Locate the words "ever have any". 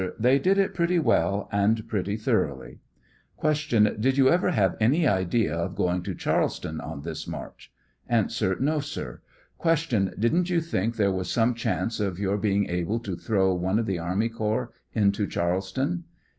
4.29-5.05